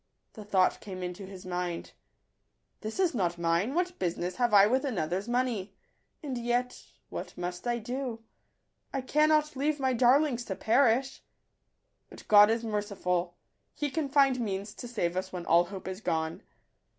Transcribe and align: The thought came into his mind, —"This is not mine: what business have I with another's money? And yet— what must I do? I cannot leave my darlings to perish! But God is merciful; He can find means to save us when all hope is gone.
The 0.33 0.43
thought 0.43 0.79
came 0.81 1.03
into 1.03 1.27
his 1.27 1.45
mind, 1.45 1.91
—"This 2.81 2.99
is 2.99 3.13
not 3.13 3.37
mine: 3.37 3.75
what 3.75 3.99
business 3.99 4.37
have 4.37 4.51
I 4.51 4.65
with 4.65 4.83
another's 4.83 5.27
money? 5.27 5.75
And 6.23 6.39
yet— 6.39 6.83
what 7.11 7.37
must 7.37 7.67
I 7.67 7.77
do? 7.77 8.23
I 8.91 9.01
cannot 9.01 9.55
leave 9.55 9.79
my 9.79 9.93
darlings 9.93 10.43
to 10.45 10.55
perish! 10.55 11.21
But 12.09 12.27
God 12.27 12.49
is 12.49 12.63
merciful; 12.63 13.35
He 13.75 13.91
can 13.91 14.09
find 14.09 14.39
means 14.39 14.73
to 14.73 14.87
save 14.87 15.15
us 15.15 15.31
when 15.31 15.45
all 15.45 15.65
hope 15.65 15.87
is 15.87 16.01
gone. 16.01 16.41